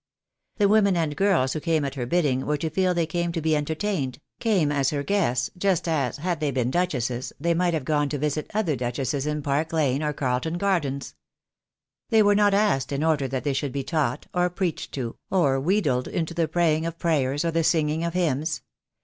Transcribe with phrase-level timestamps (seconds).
[0.57, 3.39] The women and girls who came at her bidding were to feel they came to
[3.39, 7.85] be entertained, came as her guests, just as, had they been duchesses, they might have
[7.85, 11.13] gone to visit other duchesses in Park Lane or Carlton Gardens*
[12.09, 15.59] They were not asked in order that they should be taught, or preached to, or
[15.59, 18.63] wheedled into the praying of prayers or the singing of hymns.